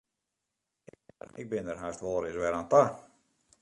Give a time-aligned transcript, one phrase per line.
[1.41, 2.81] Ik bin der hast wolris wer oan ta.